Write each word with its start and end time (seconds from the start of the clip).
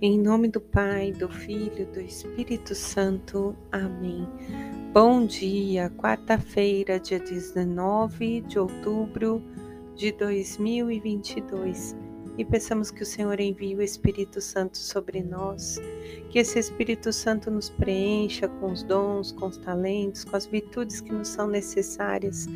Em 0.00 0.16
nome 0.16 0.46
do 0.46 0.60
Pai, 0.60 1.10
do 1.10 1.28
Filho, 1.28 1.84
do 1.92 2.00
Espírito 2.00 2.72
Santo. 2.72 3.56
Amém. 3.72 4.28
Bom 4.92 5.26
dia, 5.26 5.90
quarta-feira, 5.90 7.00
dia 7.00 7.18
19 7.18 8.42
de 8.42 8.60
outubro 8.60 9.42
de 9.96 10.12
2022. 10.12 11.96
E 12.38 12.44
peçamos 12.44 12.92
que 12.92 13.02
o 13.02 13.06
Senhor 13.06 13.40
envie 13.40 13.74
o 13.74 13.82
Espírito 13.82 14.40
Santo 14.40 14.78
sobre 14.78 15.20
nós, 15.20 15.80
que 16.30 16.38
esse 16.38 16.60
Espírito 16.60 17.12
Santo 17.12 17.50
nos 17.50 17.68
preencha 17.68 18.46
com 18.46 18.70
os 18.70 18.84
dons, 18.84 19.32
com 19.32 19.48
os 19.48 19.56
talentos, 19.56 20.22
com 20.22 20.36
as 20.36 20.46
virtudes 20.46 21.00
que 21.00 21.12
nos 21.12 21.26
são 21.26 21.48
necessárias 21.48 22.46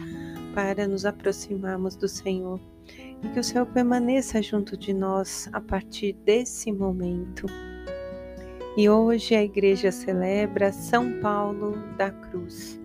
para 0.54 0.86
nos 0.86 1.04
aproximarmos 1.04 1.96
do 1.96 2.08
Senhor 2.08 2.60
e 3.22 3.28
que 3.28 3.40
o 3.40 3.44
Senhor 3.44 3.66
permaneça 3.66 4.42
junto 4.42 4.76
de 4.76 4.92
nós 4.92 5.48
a 5.52 5.60
partir 5.60 6.12
desse 6.24 6.72
momento. 6.72 7.46
E 8.76 8.88
hoje 8.88 9.34
a 9.34 9.42
igreja 9.42 9.92
celebra 9.92 10.72
São 10.72 11.20
Paulo 11.20 11.74
da 11.96 12.10
Cruz, 12.10 12.80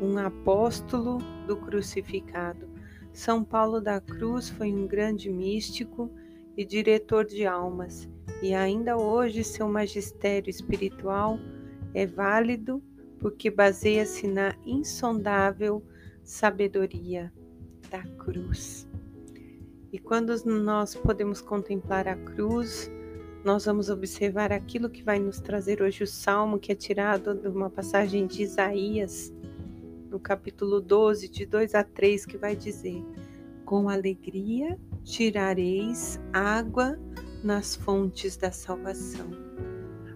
um 0.00 0.16
apóstolo 0.18 1.18
do 1.46 1.56
crucificado. 1.56 2.68
São 3.12 3.44
Paulo 3.44 3.80
da 3.80 4.00
Cruz 4.00 4.48
foi 4.48 4.72
um 4.72 4.86
grande 4.86 5.30
místico 5.30 6.10
e 6.56 6.64
diretor 6.64 7.24
de 7.24 7.44
almas, 7.44 8.08
e 8.42 8.54
ainda 8.54 8.96
hoje 8.96 9.42
seu 9.42 9.68
magistério 9.68 10.50
espiritual 10.50 11.38
é 11.92 12.06
válido 12.06 12.82
porque 13.18 13.50
baseia-se 13.50 14.26
na 14.26 14.54
insondável 14.66 15.82
sabedoria 16.24 17.32
da 17.90 18.02
cruz. 18.16 18.88
E 19.92 19.98
quando 19.98 20.34
nós 20.44 20.96
podemos 20.96 21.40
contemplar 21.40 22.08
a 22.08 22.16
cruz, 22.16 22.90
nós 23.44 23.66
vamos 23.66 23.90
observar 23.90 24.50
aquilo 24.50 24.90
que 24.90 25.02
vai 25.02 25.20
nos 25.20 25.38
trazer 25.38 25.82
hoje 25.82 26.02
o 26.02 26.06
salmo, 26.06 26.58
que 26.58 26.72
é 26.72 26.74
tirado 26.74 27.34
de 27.34 27.46
uma 27.46 27.70
passagem 27.70 28.26
de 28.26 28.42
Isaías, 28.42 29.32
no 30.10 30.18
capítulo 30.18 30.80
12, 30.80 31.28
de 31.28 31.44
2 31.44 31.74
a 31.74 31.84
3, 31.84 32.24
que 32.24 32.38
vai 32.38 32.56
dizer: 32.56 33.04
Com 33.64 33.88
alegria 33.88 34.78
tirareis 35.04 36.18
água 36.32 36.98
nas 37.44 37.76
fontes 37.76 38.36
da 38.36 38.50
salvação. 38.50 39.30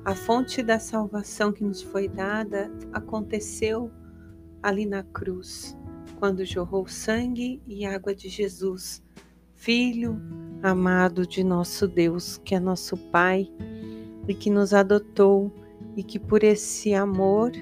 A 0.04 0.14
fonte 0.14 0.62
da 0.62 0.78
salvação 0.78 1.52
que 1.52 1.62
nos 1.62 1.82
foi 1.82 2.08
dada 2.08 2.72
aconteceu 2.92 3.90
ali 4.62 4.86
na 4.86 5.02
cruz, 5.02 5.76
quando 6.18 6.44
jorrou 6.44 6.86
sangue 6.88 7.62
e 7.66 7.86
água 7.86 8.12
de 8.12 8.28
Jesus 8.28 9.00
Filho 9.54 10.20
amado 10.62 11.26
de 11.26 11.44
nosso 11.44 11.86
Deus, 11.86 12.38
que 12.44 12.54
é 12.54 12.60
nosso 12.60 12.96
Pai 12.96 13.48
e 14.26 14.34
que 14.34 14.50
nos 14.50 14.74
adotou 14.74 15.52
e 15.96 16.02
que 16.02 16.18
por 16.18 16.42
esse 16.42 16.94
amor 16.94 17.52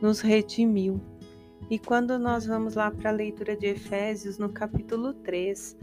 nos 0.00 0.20
redimiu. 0.20 1.00
E 1.70 1.78
quando 1.78 2.18
nós 2.18 2.46
vamos 2.46 2.74
lá 2.74 2.90
para 2.90 3.10
a 3.10 3.12
leitura 3.12 3.56
de 3.56 3.66
Efésios, 3.66 4.38
no 4.38 4.48
capítulo 4.48 5.12
3, 5.12 5.76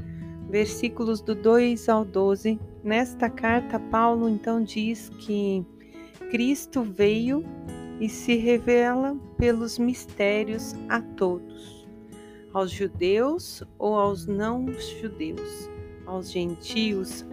versículos 0.49 1.21
do 1.21 1.33
2 1.33 1.87
ao 1.87 2.03
12, 2.03 2.59
nesta 2.83 3.29
carta, 3.29 3.79
Paulo 3.79 4.27
então 4.27 4.63
diz 4.63 5.09
que 5.19 5.65
Cristo 6.31 6.83
veio 6.83 7.43
e 7.99 8.09
se 8.09 8.35
revela 8.35 9.15
pelos 9.37 9.77
mistérios 9.77 10.75
a 10.89 10.99
todos 10.99 11.76
aos 12.53 12.71
judeus 12.71 13.63
ou 13.77 13.95
aos 13.95 14.25
não 14.25 14.65
judeus, 14.99 15.69
aos 16.05 16.31
gentios, 16.31 17.25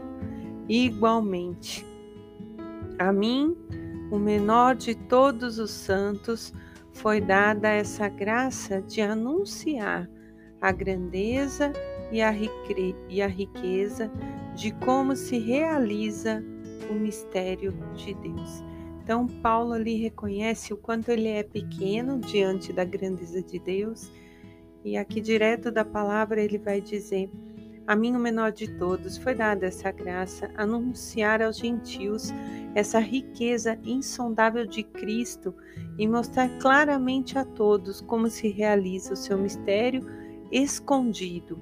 igualmente. 0.69 1.84
A 2.98 3.12
mim, 3.12 3.57
o 4.11 4.19
menor 4.19 4.75
de 4.75 4.95
todos 4.95 5.58
os 5.58 5.70
santos, 5.70 6.52
foi 6.92 7.20
dada 7.20 7.69
essa 7.69 8.08
graça 8.08 8.80
de 8.80 9.01
anunciar 9.01 10.08
a 10.61 10.73
grandeza 10.73 11.73
e 12.13 12.23
a, 12.23 12.33
e 13.08 13.20
a 13.20 13.27
riqueza 13.27 14.11
de 14.55 14.70
como 14.85 15.17
se 15.17 15.39
realiza 15.39 16.42
o 16.89 16.95
mistério 16.95 17.73
de 17.95 18.14
Deus. 18.14 18.63
Então, 19.02 19.27
Paulo 19.27 19.73
ali 19.73 19.96
reconhece 19.96 20.73
o 20.73 20.77
quanto 20.77 21.11
ele 21.11 21.29
é 21.29 21.42
pequeno 21.42 22.19
diante 22.19 22.73
da 22.73 22.85
grandeza 22.85 23.42
de 23.42 23.58
Deus 23.58 24.11
e 24.84 24.98
aqui, 24.98 25.18
direto 25.18 25.72
da 25.72 25.84
palavra, 25.84 26.42
ele 26.42 26.58
vai 26.58 26.78
dizer: 26.78 27.30
A 27.86 27.96
mim, 27.96 28.14
o 28.14 28.18
menor 28.18 28.52
de 28.52 28.68
todos, 28.78 29.17
foi 29.17 29.34
dada 29.34 29.64
essa 29.64 29.90
graça, 29.90 30.50
anunciar 30.55 31.40
aos 31.40 31.56
gentios 31.56 32.30
essa 32.74 32.98
riqueza 32.98 33.78
insondável 33.83 34.67
de 34.67 34.83
Cristo 34.83 35.55
e 35.98 36.06
mostrar 36.06 36.50
claramente 36.58 37.39
a 37.39 37.45
todos 37.45 38.02
como 38.02 38.28
se 38.28 38.48
realiza 38.48 39.14
o 39.14 39.17
seu 39.17 39.39
mistério 39.39 40.06
escondido, 40.52 41.58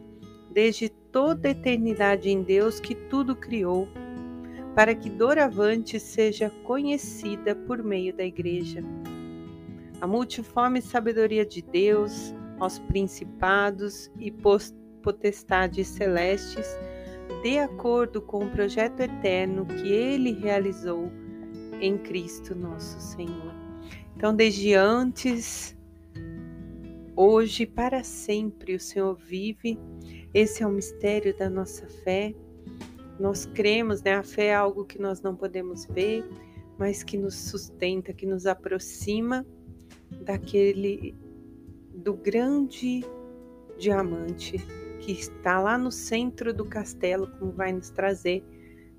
desde 0.51 0.89
toda 0.89 1.47
a 1.47 1.53
eternidade 1.53 2.29
em 2.29 2.43
Deus 2.43 2.81
que 2.81 2.95
tudo 2.95 3.37
criou, 3.37 3.87
para 4.75 4.95
que 4.95 5.09
doravante 5.09 6.01
seja 6.01 6.51
conhecida 6.65 7.55
por 7.55 7.85
meio 7.85 8.13
da 8.17 8.25
Igreja. 8.25 8.83
A 10.01 10.07
multiforme 10.07 10.83
sabedoria 10.83 11.47
de 11.47 11.63
Deus, 11.63 12.35
aos 12.63 12.79
principados 12.79 14.11
e 14.19 14.31
potestades 15.03 15.89
celestes, 15.89 16.67
de 17.43 17.59
acordo 17.59 18.23
com 18.23 18.45
o 18.45 18.51
projeto 18.51 19.01
eterno 19.01 19.67
que 19.67 19.89
ele 19.89 20.33
realizou 20.33 21.11
em 21.81 21.99
Cristo 21.99 22.55
nosso 22.55 23.01
Senhor. 23.01 23.53
Então, 24.17 24.35
desde 24.35 24.75
antes, 24.75 25.77
hoje, 27.17 27.67
para 27.67 28.05
sempre, 28.05 28.77
o 28.77 28.81
Senhor 28.81 29.17
vive. 29.17 29.77
Esse 30.33 30.63
é 30.63 30.67
o 30.67 30.71
mistério 30.71 31.37
da 31.37 31.51
nossa 31.51 31.89
fé. 32.05 32.33
Nós 33.19 33.45
cremos, 33.45 34.03
né? 34.03 34.15
A 34.15 34.23
fé 34.23 34.47
é 34.47 34.55
algo 34.55 34.85
que 34.85 35.01
nós 35.01 35.21
não 35.21 35.35
podemos 35.35 35.87
ver, 35.87 36.25
mas 36.79 37.03
que 37.03 37.19
nos 37.19 37.35
sustenta, 37.35 38.13
que 38.13 38.27
nos 38.27 38.47
aproxima 38.47 39.45
daquele 40.25 41.15
do 42.03 42.15
grande 42.15 43.05
diamante 43.79 44.59
que 45.01 45.13
está 45.13 45.61
lá 45.61 45.79
no 45.79 45.91
centro 45.91 46.53
do 46.53 46.65
castelo, 46.65 47.29
como 47.39 47.53
vai 47.53 47.73
nos 47.73 47.91
trazer 47.91 48.45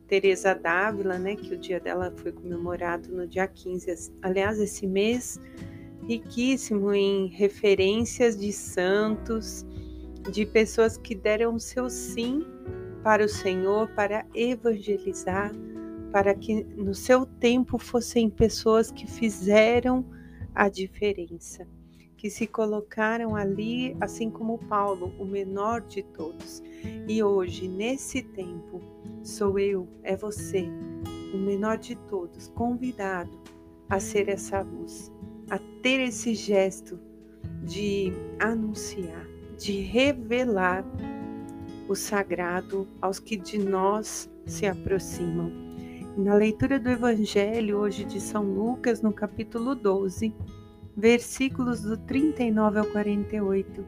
Teresa 0.07 0.53
Dávila, 0.53 1.17
né, 1.17 1.35
que 1.35 1.53
o 1.53 1.57
dia 1.57 1.79
dela 1.79 2.13
foi 2.15 2.31
comemorado 2.31 3.09
no 3.09 3.27
dia 3.27 3.47
15. 3.47 4.11
Aliás, 4.21 4.59
esse 4.59 4.85
mês 4.85 5.39
riquíssimo 6.07 6.93
em 6.93 7.27
referências 7.27 8.37
de 8.37 8.51
santos, 8.51 9.65
de 10.31 10.45
pessoas 10.45 10.97
que 10.97 11.15
deram 11.15 11.57
seu 11.57 11.89
sim 11.89 12.45
para 13.01 13.23
o 13.23 13.29
Senhor, 13.29 13.89
para 13.95 14.25
evangelizar, 14.33 15.51
para 16.11 16.33
que 16.35 16.63
no 16.63 16.93
seu 16.93 17.25
tempo 17.25 17.77
fossem 17.77 18.29
pessoas 18.29 18.91
que 18.91 19.07
fizeram 19.07 20.05
a 20.53 20.69
diferença 20.69 21.65
que 22.23 22.29
se 22.29 22.47
colocaram 22.47 23.35
ali, 23.35 23.97
assim 23.99 24.29
como 24.29 24.57
Paulo, 24.57 25.13
o 25.19 25.25
menor 25.25 25.81
de 25.81 26.01
todos. 26.01 26.63
E 27.05 27.21
hoje, 27.21 27.67
nesse 27.67 28.23
tempo, 28.23 28.79
sou 29.21 29.59
eu, 29.59 29.89
é 30.03 30.15
você, 30.15 30.65
o 31.33 31.37
menor 31.37 31.77
de 31.77 31.97
todos, 32.07 32.47
convidado 32.47 33.37
a 33.89 33.99
ser 33.99 34.29
essa 34.29 34.61
luz, 34.61 35.11
a 35.49 35.59
ter 35.81 35.99
esse 35.99 36.33
gesto 36.33 36.97
de 37.61 38.13
anunciar, 38.39 39.27
de 39.57 39.81
revelar 39.81 40.85
o 41.89 41.93
sagrado 41.93 42.87
aos 43.01 43.19
que 43.19 43.35
de 43.35 43.59
nós 43.59 44.31
se 44.45 44.65
aproximam. 44.65 45.51
Na 46.15 46.35
leitura 46.35 46.79
do 46.79 46.89
Evangelho 46.89 47.79
hoje 47.79 48.05
de 48.05 48.21
São 48.21 48.45
Lucas, 48.45 49.01
no 49.01 49.11
capítulo 49.11 49.75
12, 49.75 50.33
versículos 50.95 51.81
do 51.81 51.97
39 51.97 52.79
ao 52.79 52.85
48. 52.87 53.85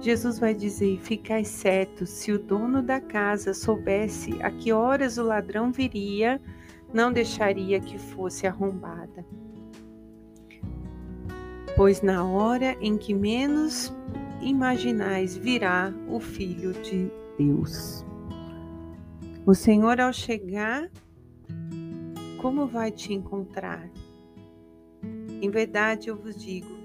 Jesus 0.00 0.38
vai 0.38 0.54
dizer: 0.54 0.98
Ficai 0.98 1.44
certos, 1.44 2.10
se 2.10 2.32
o 2.32 2.38
dono 2.38 2.82
da 2.82 3.00
casa 3.00 3.52
soubesse 3.52 4.40
a 4.42 4.50
que 4.50 4.72
horas 4.72 5.18
o 5.18 5.22
ladrão 5.22 5.72
viria, 5.72 6.40
não 6.92 7.12
deixaria 7.12 7.80
que 7.80 7.98
fosse 7.98 8.46
arrombada. 8.46 9.24
Pois 11.76 12.02
na 12.02 12.24
hora 12.24 12.76
em 12.80 12.96
que 12.96 13.14
menos 13.14 13.92
imaginais 14.40 15.36
virá 15.36 15.92
o 16.08 16.18
Filho 16.18 16.72
de 16.72 17.10
Deus. 17.36 18.04
O 19.46 19.54
Senhor, 19.54 20.00
ao 20.00 20.12
chegar, 20.12 20.90
como 22.40 22.66
vai 22.66 22.90
te 22.90 23.12
encontrar? 23.12 23.88
Em 25.40 25.50
verdade 25.50 26.08
eu 26.08 26.16
vos 26.16 26.36
digo, 26.36 26.76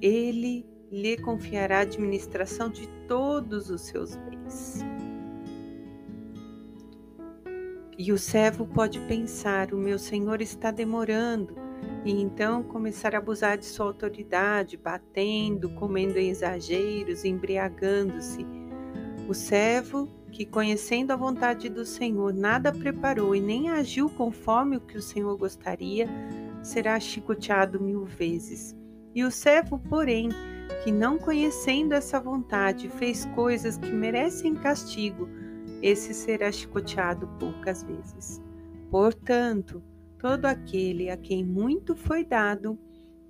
ele 0.00 0.66
lhe 0.90 1.16
confiará 1.16 1.78
a 1.78 1.82
administração 1.82 2.68
de 2.68 2.86
todos 3.08 3.70
os 3.70 3.82
seus 3.82 4.16
bens. 4.16 4.80
E 7.98 8.12
o 8.12 8.18
servo 8.18 8.66
pode 8.66 9.00
pensar: 9.00 9.72
o 9.72 9.78
meu 9.78 9.98
senhor 9.98 10.42
está 10.42 10.70
demorando, 10.70 11.56
e 12.04 12.12
então 12.12 12.62
começar 12.62 13.14
a 13.14 13.18
abusar 13.18 13.56
de 13.56 13.64
sua 13.64 13.86
autoridade, 13.86 14.76
batendo, 14.76 15.70
comendo 15.70 16.18
exageros, 16.18 17.24
embriagando-se. 17.24 18.46
O 19.28 19.34
servo 19.34 20.08
que, 20.30 20.44
conhecendo 20.44 21.12
a 21.12 21.16
vontade 21.16 21.68
do 21.68 21.84
Senhor, 21.84 22.32
nada 22.32 22.70
preparou 22.70 23.34
e 23.34 23.40
nem 23.40 23.70
agiu 23.70 24.10
conforme 24.10 24.76
o 24.76 24.80
que 24.80 24.98
o 24.98 25.02
Senhor 25.02 25.36
gostaria, 25.36 26.08
será 26.66 26.98
chicoteado 26.98 27.80
mil 27.80 28.04
vezes. 28.04 28.76
E 29.14 29.24
o 29.24 29.30
servo, 29.30 29.78
porém, 29.78 30.28
que 30.82 30.90
não 30.90 31.16
conhecendo 31.16 31.94
essa 31.94 32.20
vontade 32.20 32.88
fez 32.88 33.24
coisas 33.26 33.78
que 33.78 33.90
merecem 33.90 34.54
castigo, 34.54 35.28
esse 35.80 36.12
será 36.12 36.50
chicoteado 36.50 37.28
poucas 37.38 37.82
vezes. 37.84 38.42
Portanto, 38.90 39.82
todo 40.18 40.46
aquele 40.46 41.08
a 41.08 41.16
quem 41.16 41.44
muito 41.44 41.94
foi 41.94 42.24
dado, 42.24 42.78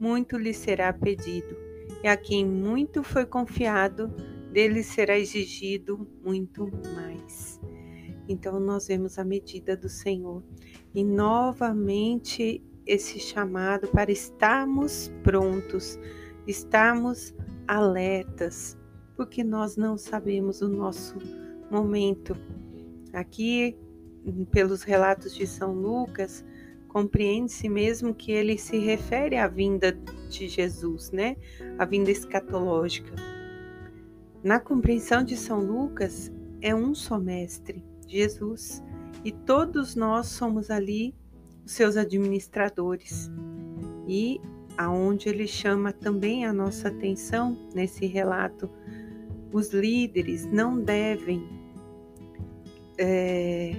muito 0.01 0.39
lhe 0.39 0.55
será 0.55 0.93
pedido, 0.93 1.57
e 2.03 2.09
a 2.09 2.17
quem 2.17 2.45
muito 2.45 3.03
foi 3.03 3.27
confiado, 3.27 4.09
dele 4.51 4.83
será 4.83 5.19
exigido 5.19 6.09
muito 6.25 6.71
mais. 6.95 7.61
Então, 8.29 8.59
nós 8.59 8.89
vemos 8.89 9.19
a 9.19 9.25
medida 9.25 9.77
do 9.77 9.89
Senhor 9.89 10.43
e 10.95 11.05
novamente 11.05 12.65
esse 12.87 13.19
chamado 13.19 13.89
para 13.89 14.13
estarmos 14.13 15.13
prontos, 15.23 15.99
estarmos 16.47 17.35
alertas, 17.67 18.79
porque 19.17 19.43
nós 19.43 19.77
não 19.77 19.97
sabemos 19.99 20.61
o 20.63 20.69
nosso 20.69 21.19
momento. 21.71 22.37
Aqui, 23.13 23.77
pelos 24.51 24.83
relatos 24.83 25.35
de 25.35 25.47
São 25.47 25.73
Lucas, 25.73 26.45
compreende-se 26.89 27.69
mesmo 27.69 28.15
que 28.15 28.31
ele 28.31 28.57
se 28.57 28.79
refere 28.79 29.37
à 29.37 29.49
vinda 29.49 29.93
de 30.31 30.49
Jesus, 30.49 31.11
né? 31.11 31.37
A 31.79 31.85
vinda 31.85 32.11
escatológica. 32.11 33.15
Na 34.43 34.61
compreensão 34.61 35.25
de 35.25 35.37
São 35.37 35.61
Lucas, 35.61 36.31
é 36.61 36.75
um 36.75 36.95
só 36.95 37.19
mestre, 37.19 37.85
Jesus, 38.07 38.83
e 39.25 39.33
todos 39.33 39.97
nós 39.97 40.27
somos 40.29 40.71
ali 40.71 41.15
seus 41.67 41.97
administradores. 41.97 43.31
E 44.09 44.41
aonde 44.79 45.29
ele 45.29 45.47
chama 45.47 45.93
também 45.93 46.47
a 46.47 46.53
nossa 46.53 46.89
atenção 46.89 47.59
nesse 47.75 48.07
relato, 48.07 48.71
os 49.53 49.71
líderes 49.71 50.47
não 50.47 50.81
devem 50.81 51.47
é, 52.99 53.73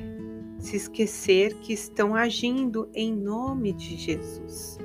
se 0.60 0.76
esquecer 0.76 1.56
que 1.60 1.74
estão 1.74 2.16
agindo 2.16 2.90
em 2.94 3.16
nome 3.16 3.74
de 3.74 3.96
Jesus, 3.96 4.78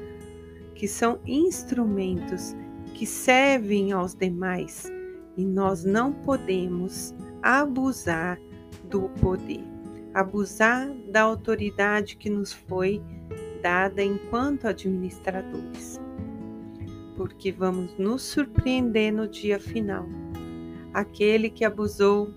que 0.74 0.86
são 0.86 1.18
instrumentos 1.26 2.54
que 2.94 3.06
servem 3.06 3.92
aos 3.92 4.14
demais 4.14 4.90
e 5.36 5.44
nós 5.44 5.84
não 5.84 6.12
podemos 6.12 7.14
abusar 7.42 8.38
do 8.84 9.08
poder, 9.20 9.64
abusar 10.14 10.92
da 11.08 11.22
autoridade 11.22 12.16
que 12.16 12.28
nos 12.28 12.52
foi 12.52 13.02
dada 13.62 14.02
enquanto 14.02 14.66
administradores, 14.66 16.00
porque 17.16 17.52
vamos 17.52 17.96
nos 17.96 18.22
surpreender 18.22 19.12
no 19.12 19.28
dia 19.28 19.58
final. 19.58 20.06
Aquele 20.92 21.48
que 21.48 21.64
abusou, 21.64 22.34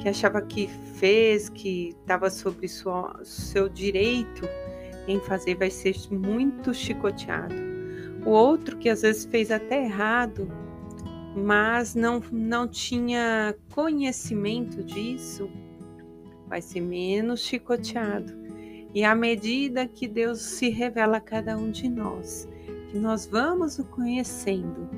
que 0.00 0.08
achava 0.08 0.42
que 0.42 0.68
fez, 0.96 1.48
que 1.48 1.94
estava 2.00 2.28
sobre 2.30 2.68
sua, 2.68 3.20
seu 3.22 3.68
direito 3.68 4.46
em 5.06 5.20
fazer, 5.20 5.54
vai 5.54 5.70
ser 5.70 5.94
muito 6.10 6.74
chicoteado. 6.74 7.54
O 8.26 8.30
outro 8.30 8.76
que 8.78 8.88
às 8.88 9.02
vezes 9.02 9.24
fez 9.26 9.50
até 9.50 9.84
errado, 9.84 10.48
mas 11.36 11.94
não, 11.94 12.22
não 12.32 12.66
tinha 12.66 13.54
conhecimento 13.70 14.82
disso, 14.82 15.50
vai 16.48 16.60
ser 16.60 16.80
menos 16.80 17.40
chicoteado. 17.40 18.32
E 18.94 19.04
à 19.04 19.14
medida 19.14 19.88
que 19.88 20.06
Deus 20.06 20.40
se 20.40 20.68
revela 20.68 21.16
a 21.16 21.20
cada 21.20 21.56
um 21.56 21.70
de 21.70 21.88
nós, 21.88 22.48
que 22.90 22.98
nós 22.98 23.26
vamos 23.26 23.78
o 23.78 23.84
conhecendo, 23.84 24.88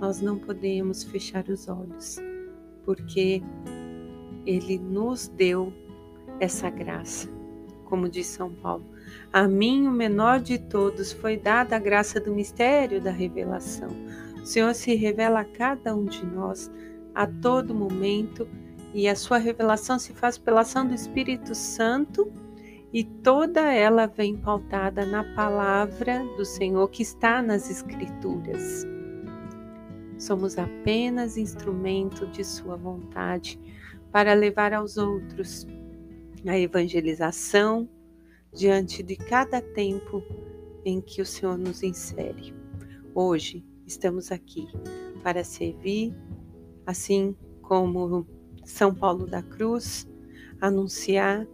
nós 0.00 0.20
não 0.20 0.38
podemos 0.38 1.02
fechar 1.02 1.48
os 1.48 1.66
olhos, 1.68 2.16
porque 2.84 3.42
Ele 4.44 4.78
nos 4.78 5.28
deu 5.28 5.72
essa 6.38 6.68
graça. 6.68 7.28
Como 7.86 8.08
diz 8.08 8.26
São 8.26 8.52
Paulo, 8.52 8.84
a 9.32 9.48
mim, 9.48 9.86
o 9.86 9.90
menor 9.90 10.40
de 10.40 10.58
todos, 10.58 11.10
foi 11.10 11.38
dada 11.38 11.76
a 11.76 11.78
graça 11.78 12.20
do 12.20 12.34
mistério 12.34 13.00
da 13.00 13.10
revelação 13.10 13.88
o 14.42 14.46
Senhor 14.46 14.74
se 14.74 14.94
revela 14.94 15.40
a 15.40 15.44
cada 15.44 15.94
um 15.94 16.04
de 16.04 16.24
nós 16.24 16.70
a 17.14 17.26
todo 17.26 17.74
momento 17.74 18.48
e 18.94 19.08
a 19.08 19.14
sua 19.14 19.38
revelação 19.38 19.98
se 19.98 20.12
faz 20.12 20.38
pela 20.38 20.62
ação 20.62 20.86
do 20.86 20.94
Espírito 20.94 21.54
Santo 21.54 22.30
e 22.92 23.04
toda 23.04 23.60
ela 23.72 24.06
vem 24.06 24.36
pautada 24.36 25.04
na 25.04 25.22
palavra 25.34 26.24
do 26.36 26.44
Senhor 26.44 26.88
que 26.88 27.02
está 27.02 27.42
nas 27.42 27.70
Escrituras. 27.70 28.86
Somos 30.18 30.58
apenas 30.58 31.36
instrumento 31.36 32.26
de 32.28 32.42
Sua 32.42 32.76
vontade 32.76 33.60
para 34.10 34.32
levar 34.32 34.72
aos 34.72 34.96
outros 34.96 35.66
a 36.46 36.58
evangelização 36.58 37.88
diante 38.52 39.02
de 39.02 39.16
cada 39.16 39.60
tempo 39.60 40.22
em 40.84 41.00
que 41.00 41.20
o 41.20 41.26
Senhor 41.26 41.58
nos 41.58 41.82
insere. 41.82 42.54
Hoje, 43.14 43.64
estamos 43.86 44.32
aqui 44.32 44.66
para 45.22 45.44
servir, 45.44 46.14
assim 46.86 47.36
como 47.60 48.26
São 48.68 48.94
Paulo 48.94 49.26
da 49.26 49.42
Cruz, 49.42 50.06
anunciar, 50.60 51.46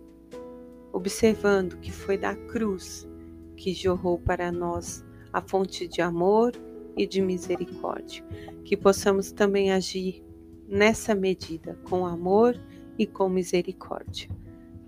observando 0.92 1.78
que 1.78 1.92
foi 1.92 2.18
da 2.18 2.34
cruz 2.34 3.08
que 3.56 3.72
jorrou 3.72 4.18
para 4.18 4.50
nós 4.50 5.04
a 5.32 5.40
fonte 5.40 5.86
de 5.86 6.02
amor 6.02 6.52
e 6.96 7.06
de 7.06 7.22
misericórdia. 7.22 8.24
Que 8.64 8.76
possamos 8.76 9.30
também 9.30 9.70
agir 9.70 10.24
nessa 10.68 11.14
medida, 11.14 11.78
com 11.84 12.04
amor 12.04 12.60
e 12.98 13.06
com 13.06 13.28
misericórdia. 13.28 14.28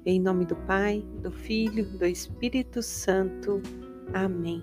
Em 0.04 0.20
nome 0.20 0.44
do 0.46 0.56
Pai, 0.56 1.04
do 1.22 1.30
Filho, 1.30 1.84
do 1.96 2.04
Espírito 2.04 2.82
Santo. 2.82 3.62
Amém. 4.12 4.62